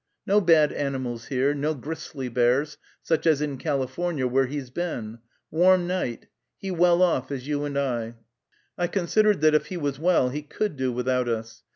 No 0.25 0.41
bad 0.41 0.71
animals 0.73 1.27
here, 1.27 1.53
no 1.53 1.75
gristly 1.75 2.27
bears, 2.27 2.79
such 3.03 3.27
as 3.27 3.39
in 3.39 3.59
California, 3.59 4.25
where 4.25 4.47
he's 4.47 4.71
been, 4.71 5.19
warm 5.51 5.85
night, 5.85 6.25
he 6.57 6.71
well 6.71 7.03
off 7.03 7.31
as 7.31 7.47
you 7.47 7.65
and 7.65 7.77
I." 7.77 8.15
I 8.79 8.87
considered 8.87 9.41
that 9.41 9.53
if 9.53 9.67
he 9.67 9.77
was 9.77 9.99
well 9.99 10.29
he 10.29 10.41
could 10.41 10.75
do 10.75 10.91
without 10.91 11.29
us. 11.29 11.61